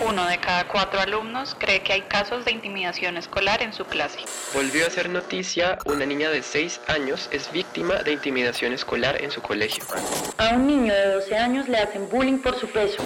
Uno 0.00 0.26
de 0.26 0.38
cada 0.38 0.68
cuatro 0.68 1.00
alumnos 1.00 1.56
cree 1.58 1.82
que 1.82 1.92
hay 1.92 2.02
casos 2.02 2.44
de 2.44 2.52
intimidación 2.52 3.16
escolar 3.16 3.62
en 3.62 3.72
su 3.72 3.84
clase. 3.84 4.20
Volvió 4.54 4.86
a 4.86 4.90
ser 4.90 5.10
noticia, 5.10 5.76
una 5.86 6.06
niña 6.06 6.30
de 6.30 6.42
6 6.42 6.82
años 6.86 7.28
es 7.32 7.50
víctima 7.50 7.96
de 8.04 8.12
intimidación 8.12 8.72
escolar 8.72 9.20
en 9.20 9.32
su 9.32 9.42
colegio. 9.42 9.82
A 10.38 10.54
un 10.54 10.68
niño 10.68 10.94
de 10.94 11.14
12 11.14 11.36
años 11.36 11.68
le 11.68 11.78
hacen 11.78 12.08
bullying 12.08 12.38
por 12.38 12.56
su 12.56 12.68
peso. 12.68 13.02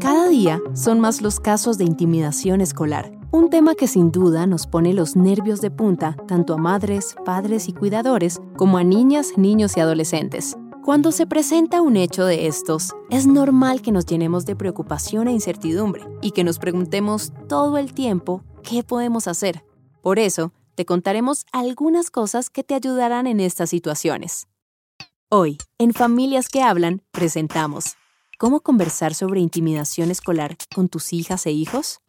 Cada 0.00 0.28
día 0.28 0.60
son 0.74 1.00
más 1.00 1.22
los 1.22 1.40
casos 1.40 1.78
de 1.78 1.84
intimidación 1.84 2.60
escolar. 2.60 3.15
Un 3.32 3.50
tema 3.50 3.74
que 3.74 3.86
sin 3.86 4.12
duda 4.12 4.46
nos 4.46 4.66
pone 4.66 4.94
los 4.94 5.16
nervios 5.16 5.60
de 5.60 5.70
punta 5.70 6.16
tanto 6.26 6.54
a 6.54 6.56
madres, 6.56 7.16
padres 7.24 7.68
y 7.68 7.72
cuidadores 7.72 8.40
como 8.56 8.78
a 8.78 8.84
niñas, 8.84 9.32
niños 9.36 9.76
y 9.76 9.80
adolescentes. 9.80 10.56
Cuando 10.84 11.10
se 11.12 11.26
presenta 11.26 11.82
un 11.82 11.96
hecho 11.96 12.24
de 12.24 12.46
estos, 12.46 12.94
es 13.10 13.26
normal 13.26 13.82
que 13.82 13.92
nos 13.92 14.06
llenemos 14.06 14.46
de 14.46 14.54
preocupación 14.54 15.26
e 15.28 15.32
incertidumbre 15.32 16.06
y 16.22 16.30
que 16.30 16.44
nos 16.44 16.58
preguntemos 16.58 17.32
todo 17.48 17.76
el 17.78 17.92
tiempo 17.92 18.42
qué 18.62 18.82
podemos 18.82 19.26
hacer. 19.26 19.64
Por 20.02 20.18
eso, 20.18 20.52
te 20.74 20.84
contaremos 20.84 21.44
algunas 21.52 22.10
cosas 22.10 22.50
que 22.50 22.62
te 22.62 22.74
ayudarán 22.74 23.26
en 23.26 23.40
estas 23.40 23.70
situaciones. 23.70 24.46
Hoy, 25.28 25.58
en 25.78 25.92
Familias 25.92 26.48
que 26.48 26.62
Hablan, 26.62 27.02
presentamos 27.10 27.96
¿Cómo 28.38 28.60
conversar 28.60 29.14
sobre 29.14 29.40
intimidación 29.40 30.10
escolar 30.10 30.58
con 30.74 30.88
tus 30.88 31.14
hijas 31.14 31.46
e 31.46 31.52
hijos? 31.52 32.00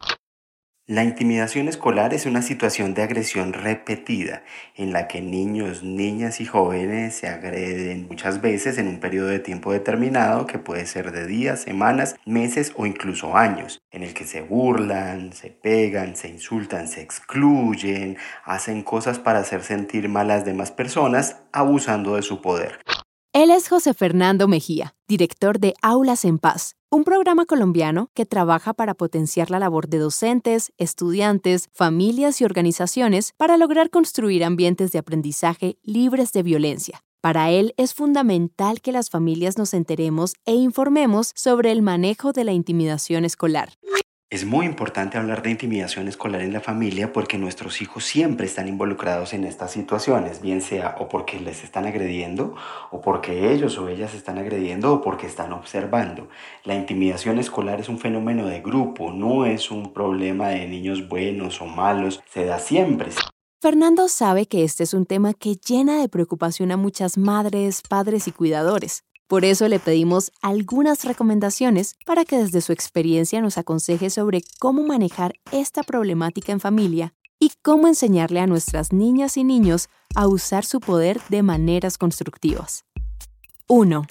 La 0.90 1.04
intimidación 1.04 1.68
escolar 1.68 2.14
es 2.14 2.24
una 2.24 2.40
situación 2.40 2.94
de 2.94 3.02
agresión 3.02 3.52
repetida 3.52 4.42
en 4.74 4.94
la 4.94 5.06
que 5.06 5.20
niños, 5.20 5.82
niñas 5.82 6.40
y 6.40 6.46
jóvenes 6.46 7.14
se 7.14 7.28
agreden 7.28 8.06
muchas 8.08 8.40
veces 8.40 8.78
en 8.78 8.88
un 8.88 8.98
periodo 8.98 9.28
de 9.28 9.38
tiempo 9.38 9.70
determinado 9.70 10.46
que 10.46 10.58
puede 10.58 10.86
ser 10.86 11.12
de 11.12 11.26
días, 11.26 11.60
semanas, 11.60 12.16
meses 12.24 12.72
o 12.74 12.86
incluso 12.86 13.36
años, 13.36 13.82
en 13.90 14.02
el 14.02 14.14
que 14.14 14.24
se 14.24 14.40
burlan, 14.40 15.34
se 15.34 15.50
pegan, 15.50 16.16
se 16.16 16.28
insultan, 16.28 16.88
se 16.88 17.02
excluyen, 17.02 18.16
hacen 18.46 18.82
cosas 18.82 19.18
para 19.18 19.40
hacer 19.40 19.64
sentir 19.64 20.08
mal 20.08 20.30
a 20.30 20.36
las 20.36 20.46
demás 20.46 20.72
personas 20.72 21.36
abusando 21.52 22.16
de 22.16 22.22
su 22.22 22.40
poder. 22.40 22.78
Él 23.34 23.50
es 23.50 23.68
José 23.68 23.92
Fernando 23.92 24.48
Mejía, 24.48 24.94
director 25.06 25.58
de 25.58 25.74
Aulas 25.82 26.24
en 26.24 26.38
Paz, 26.38 26.76
un 26.90 27.04
programa 27.04 27.44
colombiano 27.44 28.10
que 28.14 28.24
trabaja 28.24 28.72
para 28.72 28.94
potenciar 28.94 29.50
la 29.50 29.58
labor 29.58 29.88
de 29.88 29.98
docentes, 29.98 30.72
estudiantes, 30.78 31.68
familias 31.74 32.40
y 32.40 32.44
organizaciones 32.44 33.34
para 33.36 33.58
lograr 33.58 33.90
construir 33.90 34.44
ambientes 34.44 34.92
de 34.92 34.98
aprendizaje 34.98 35.76
libres 35.82 36.32
de 36.32 36.42
violencia. 36.42 37.04
Para 37.20 37.50
él 37.50 37.74
es 37.76 37.92
fundamental 37.92 38.80
que 38.80 38.92
las 38.92 39.10
familias 39.10 39.58
nos 39.58 39.74
enteremos 39.74 40.34
e 40.46 40.54
informemos 40.54 41.32
sobre 41.34 41.70
el 41.70 41.82
manejo 41.82 42.32
de 42.32 42.44
la 42.44 42.52
intimidación 42.52 43.26
escolar. 43.26 43.74
Es 44.30 44.44
muy 44.44 44.66
importante 44.66 45.16
hablar 45.16 45.40
de 45.40 45.50
intimidación 45.50 46.06
escolar 46.06 46.42
en 46.42 46.52
la 46.52 46.60
familia 46.60 47.14
porque 47.14 47.38
nuestros 47.38 47.80
hijos 47.80 48.04
siempre 48.04 48.44
están 48.44 48.68
involucrados 48.68 49.32
en 49.32 49.44
estas 49.44 49.72
situaciones, 49.72 50.42
bien 50.42 50.60
sea 50.60 50.96
o 51.00 51.08
porque 51.08 51.40
les 51.40 51.64
están 51.64 51.86
agrediendo, 51.86 52.54
o 52.90 53.00
porque 53.00 53.50
ellos 53.50 53.78
o 53.78 53.88
ellas 53.88 54.12
están 54.12 54.36
agrediendo, 54.36 54.92
o 54.92 55.00
porque 55.00 55.26
están 55.26 55.54
observando. 55.54 56.28
La 56.64 56.74
intimidación 56.74 57.38
escolar 57.38 57.80
es 57.80 57.88
un 57.88 57.98
fenómeno 57.98 58.46
de 58.46 58.60
grupo, 58.60 59.12
no 59.12 59.46
es 59.46 59.70
un 59.70 59.94
problema 59.94 60.48
de 60.48 60.68
niños 60.68 61.08
buenos 61.08 61.62
o 61.62 61.64
malos, 61.64 62.22
se 62.30 62.44
da 62.44 62.58
siempre. 62.58 63.08
Fernando 63.62 64.08
sabe 64.08 64.44
que 64.44 64.62
este 64.62 64.84
es 64.84 64.92
un 64.92 65.06
tema 65.06 65.32
que 65.32 65.56
llena 65.56 66.02
de 66.02 66.08
preocupación 66.10 66.70
a 66.70 66.76
muchas 66.76 67.16
madres, 67.16 67.80
padres 67.88 68.28
y 68.28 68.32
cuidadores. 68.32 69.04
Por 69.28 69.44
eso 69.44 69.68
le 69.68 69.78
pedimos 69.78 70.32
algunas 70.40 71.04
recomendaciones 71.04 71.96
para 72.06 72.24
que 72.24 72.38
desde 72.38 72.62
su 72.62 72.72
experiencia 72.72 73.42
nos 73.42 73.58
aconseje 73.58 74.08
sobre 74.08 74.40
cómo 74.58 74.82
manejar 74.82 75.34
esta 75.52 75.82
problemática 75.82 76.50
en 76.50 76.60
familia 76.60 77.12
y 77.38 77.52
cómo 77.60 77.88
enseñarle 77.88 78.40
a 78.40 78.46
nuestras 78.46 78.90
niñas 78.90 79.36
y 79.36 79.44
niños 79.44 79.90
a 80.14 80.26
usar 80.26 80.64
su 80.64 80.80
poder 80.80 81.20
de 81.28 81.42
maneras 81.42 81.98
constructivas. 81.98 82.86
1. 83.68 84.06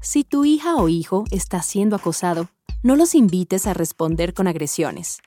Si 0.00 0.24
tu 0.24 0.46
hija 0.46 0.76
o 0.76 0.88
hijo 0.88 1.24
está 1.30 1.60
siendo 1.60 1.94
acosado, 1.94 2.48
no 2.82 2.96
los 2.96 3.14
invites 3.14 3.66
a 3.66 3.74
responder 3.74 4.32
con 4.32 4.48
agresiones. 4.48 5.20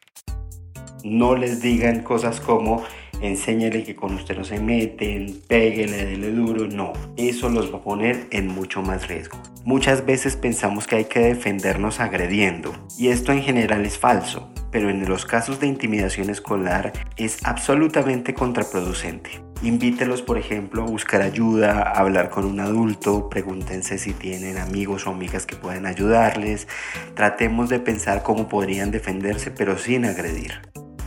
No 1.03 1.35
les 1.35 1.61
digan 1.61 2.01
cosas 2.01 2.41
como 2.41 2.81
enséñale 3.21 3.83
que 3.83 3.95
con 3.95 4.15
usted 4.15 4.37
no 4.37 4.43
se 4.43 4.59
meten, 4.59 5.41
péguele, 5.47 6.05
dele 6.05 6.31
duro, 6.31 6.67
no, 6.67 6.93
eso 7.17 7.49
los 7.49 7.73
va 7.73 7.77
a 7.77 7.83
poner 7.83 8.27
en 8.31 8.47
mucho 8.47 8.81
más 8.81 9.07
riesgo. 9.07 9.41
Muchas 9.63 10.05
veces 10.05 10.35
pensamos 10.35 10.87
que 10.87 10.95
hay 10.97 11.05
que 11.05 11.19
defendernos 11.19 11.99
agrediendo 11.99 12.73
y 12.97 13.07
esto 13.07 13.31
en 13.31 13.41
general 13.41 13.85
es 13.85 13.97
falso, 13.97 14.51
pero 14.71 14.89
en 14.89 15.07
los 15.07 15.25
casos 15.25 15.59
de 15.59 15.67
intimidación 15.67 16.29
escolar 16.29 16.93
es 17.17 17.37
absolutamente 17.43 18.33
contraproducente. 18.33 19.45
Invítelos, 19.63 20.21
por 20.21 20.37
ejemplo, 20.37 20.83
a 20.83 20.85
buscar 20.85 21.21
ayuda, 21.21 21.81
a 21.81 21.99
hablar 21.99 22.29
con 22.29 22.45
un 22.45 22.59
adulto, 22.59 23.29
pregúntense 23.29 23.97
si 23.97 24.13
tienen 24.13 24.57
amigos 24.57 25.07
o 25.07 25.11
amigas 25.11 25.45
que 25.45 25.55
puedan 25.55 25.85
ayudarles. 25.85 26.67
Tratemos 27.15 27.69
de 27.69 27.79
pensar 27.79 28.21
cómo 28.21 28.49
podrían 28.49 28.91
defenderse, 28.91 29.51
pero 29.51 29.77
sin 29.77 30.05
agredir. 30.05 30.61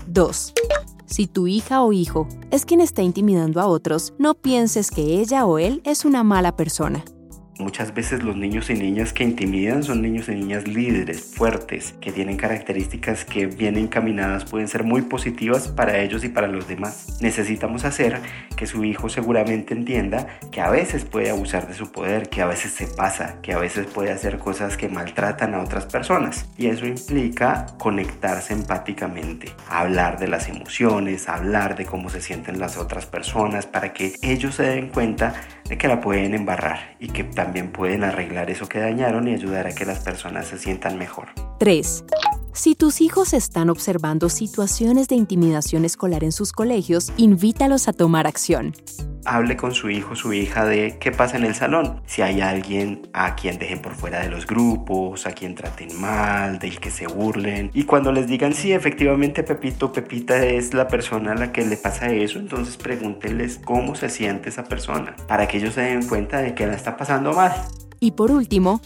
2. 0.06 0.54
Si 1.08 1.26
tu 1.26 1.46
hija 1.46 1.82
o 1.82 1.94
hijo 1.94 2.28
es 2.50 2.66
quien 2.66 2.82
está 2.82 3.02
intimidando 3.02 3.62
a 3.62 3.66
otros, 3.66 4.12
no 4.19 4.34
pienses 4.34 4.91
que 4.91 5.20
ella 5.20 5.46
o 5.46 5.58
él 5.58 5.80
es 5.84 6.04
una 6.04 6.22
mala 6.22 6.54
persona. 6.54 7.02
Muchas 7.58 7.92
veces 7.92 8.22
los 8.22 8.36
niños 8.36 8.70
y 8.70 8.74
niñas 8.74 9.12
que 9.12 9.24
intimidan 9.24 9.82
son 9.82 10.00
niños 10.00 10.28
y 10.28 10.32
niñas 10.36 10.69
líderes, 10.69 11.20
fuertes, 11.34 11.94
que 12.00 12.12
tienen 12.12 12.36
características 12.36 13.24
que 13.24 13.46
bien 13.46 13.76
encaminadas 13.76 14.44
pueden 14.44 14.69
ser 14.69 14.84
muy 14.84 15.02
positivas 15.02 15.66
para 15.66 15.98
ellos 15.98 16.22
y 16.22 16.28
para 16.28 16.47
los 16.47 16.68
demás. 16.68 17.18
Necesitamos 17.20 17.84
hacer 17.84 18.20
que 18.56 18.66
su 18.66 18.84
hijo 18.84 19.08
seguramente 19.08 19.74
entienda 19.74 20.38
que 20.52 20.60
a 20.60 20.70
veces 20.70 21.04
puede 21.04 21.30
abusar 21.30 21.66
de 21.66 21.74
su 21.74 21.91
poder, 21.91 22.28
que 22.28 22.42
a 22.42 22.47
veces 22.47 22.70
se 22.70 22.86
pasa, 22.86 23.41
que 23.42 23.52
a 23.52 23.58
veces 23.58 23.86
puede 23.86 24.12
hacer 24.12 24.38
cosas 24.38 24.76
que 24.76 24.88
maltratan 24.88 25.54
a 25.54 25.60
otras 25.60 25.86
personas. 25.86 26.48
Y 26.56 26.68
eso 26.68 26.86
implica 26.86 27.66
conectarse 27.78 28.52
empáticamente, 28.52 29.50
hablar 29.68 30.20
de 30.20 30.28
las 30.28 30.48
emociones, 30.48 31.28
hablar 31.28 31.76
de 31.76 31.86
cómo 31.86 32.08
se 32.08 32.20
sienten 32.20 32.60
las 32.60 32.76
otras 32.76 33.06
personas 33.06 33.66
para 33.66 33.92
que 33.92 34.14
ellos 34.22 34.54
se 34.54 34.62
den 34.62 34.91
cuenta 34.91 35.34
de 35.68 35.78
que 35.78 35.88
la 35.88 36.00
pueden 36.00 36.34
embarrar 36.34 36.96
y 36.98 37.08
que 37.08 37.24
también 37.24 37.72
pueden 37.72 38.04
arreglar 38.04 38.50
eso 38.50 38.68
que 38.68 38.78
dañaron 38.78 39.28
y 39.28 39.34
ayudar 39.34 39.66
a 39.66 39.74
que 39.74 39.84
las 39.84 40.00
personas 40.00 40.46
se 40.46 40.58
sientan 40.58 40.98
mejor. 40.98 41.28
3. 41.58 42.04
Si 42.58 42.74
tus 42.74 43.00
hijos 43.00 43.34
están 43.34 43.70
observando 43.70 44.28
situaciones 44.28 45.06
de 45.06 45.14
intimidación 45.14 45.84
escolar 45.84 46.24
en 46.24 46.32
sus 46.32 46.50
colegios, 46.50 47.12
invítalos 47.16 47.86
a 47.86 47.92
tomar 47.92 48.26
acción 48.26 48.74
hable 49.24 49.58
con 49.58 49.74
su 49.74 49.91
hijo, 49.91 50.16
su 50.16 50.32
hija 50.32 50.64
de 50.64 50.97
qué 50.98 51.12
pasa 51.12 51.36
en 51.36 51.44
el 51.44 51.54
salón. 51.54 52.00
Si 52.06 52.22
hay 52.22 52.41
alguien 52.41 53.10
a 53.12 53.36
quien 53.36 53.58
dejen 53.58 53.82
por 53.82 53.94
fuera 53.94 54.20
de 54.20 54.30
los 54.30 54.47
grupos, 54.47 55.26
a 55.26 55.32
quien 55.32 55.54
traten 55.54 56.00
mal, 56.00 56.58
del 56.58 56.80
que 56.80 56.91
se 56.91 57.06
burlen. 57.06 57.70
Y 57.74 57.84
cuando 57.84 58.10
les 58.10 58.26
digan, 58.26 58.54
sí, 58.54 58.72
efectivamente 58.72 59.42
Pepito, 59.42 59.92
Pepita 59.92 60.42
es 60.47 60.72
la 60.72 60.88
persona 60.88 61.32
a 61.32 61.34
la 61.34 61.52
que 61.52 61.62
le 61.66 61.76
pasa 61.76 62.10
eso, 62.10 62.38
entonces 62.38 62.78
pregúntenles 62.78 63.60
cómo 63.62 63.94
se 63.97 64.08
siente 64.08 64.48
esa 64.48 64.64
persona, 64.64 65.14
para 65.26 65.47
que 65.47 65.58
ellos 65.58 65.74
se 65.74 65.82
den 65.82 66.08
cuenta 66.08 66.38
de 66.38 66.54
que 66.54 66.66
la 66.66 66.74
está 66.74 66.97
pasando 66.97 67.34
mal. 67.34 67.52
Y 68.00 68.12
por 68.12 68.30
último, 68.30 68.80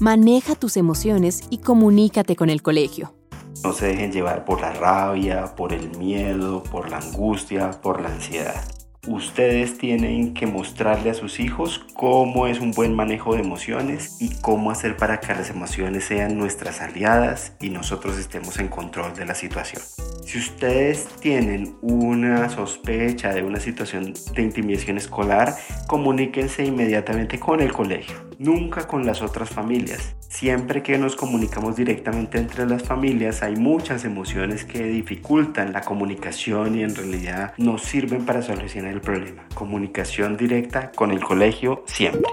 maneja 0.00 0.54
tus 0.54 0.76
emociones 0.76 1.42
y 1.50 1.58
comunícate 1.58 2.34
con 2.34 2.50
el 2.50 2.62
colegio. 2.62 3.14
No 3.62 3.72
se 3.72 3.86
dejen 3.86 4.10
llevar 4.10 4.44
por 4.44 4.60
la 4.60 4.72
rabia, 4.72 5.54
por 5.54 5.72
el 5.72 5.96
miedo, 5.98 6.62
por 6.62 6.90
la 6.90 6.98
angustia, 6.98 7.70
por 7.82 8.00
la 8.00 8.08
ansiedad 8.08 8.64
ustedes 9.06 9.78
tienen 9.78 10.34
que 10.34 10.46
mostrarle 10.46 11.10
a 11.10 11.14
sus 11.14 11.40
hijos 11.40 11.84
cómo 11.94 12.46
es 12.46 12.60
un 12.60 12.72
buen 12.72 12.94
manejo 12.94 13.34
de 13.34 13.40
emociones 13.40 14.16
y 14.20 14.30
cómo 14.40 14.70
hacer 14.70 14.96
para 14.96 15.20
que 15.20 15.34
las 15.34 15.50
emociones 15.50 16.04
sean 16.04 16.36
nuestras 16.36 16.80
aliadas 16.80 17.54
y 17.60 17.70
nosotros 17.70 18.18
estemos 18.18 18.58
en 18.58 18.68
control 18.68 19.14
de 19.14 19.24
la 19.24 19.34
situación. 19.34 19.82
Si 20.24 20.38
ustedes 20.38 21.06
tienen 21.20 21.76
una 21.80 22.48
sospecha 22.50 23.32
de 23.32 23.42
una 23.42 23.58
situación 23.58 24.12
de 24.34 24.42
intimidación 24.42 24.98
escolar, 24.98 25.54
comuníquense 25.86 26.64
inmediatamente 26.64 27.40
con 27.40 27.60
el 27.60 27.72
colegio, 27.72 28.29
nunca 28.40 28.88
con 28.88 29.04
las 29.04 29.20
otras 29.20 29.50
familias. 29.50 30.16
Siempre 30.28 30.82
que 30.82 30.96
nos 30.96 31.14
comunicamos 31.14 31.76
directamente 31.76 32.38
entre 32.38 32.66
las 32.66 32.82
familias 32.82 33.42
hay 33.42 33.56
muchas 33.56 34.04
emociones 34.04 34.64
que 34.64 34.82
dificultan 34.82 35.72
la 35.72 35.82
comunicación 35.82 36.74
y 36.76 36.82
en 36.82 36.94
realidad 36.94 37.52
no 37.58 37.76
sirven 37.76 38.24
para 38.24 38.40
solucionar 38.42 38.92
el 38.92 39.02
problema. 39.02 39.46
Comunicación 39.54 40.38
directa 40.38 40.90
con 40.92 41.10
el 41.10 41.22
colegio 41.22 41.84
siempre. 41.86 42.32